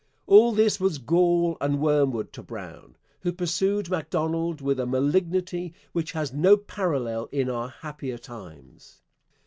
[0.25, 6.13] All this was gall and wormwood to Brown, who pursued Macdonald with a malignity which
[6.13, 9.01] has no parallel in our happier times.